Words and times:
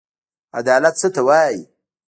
عدالت 0.59 0.95
څه 1.01 1.07
ته 1.15 1.21
وايي. 1.27 1.61